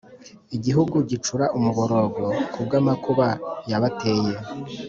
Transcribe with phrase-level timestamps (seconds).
[0.55, 3.27] Igihugu gicura umuborogo kubwamakuba
[3.69, 4.33] yabateye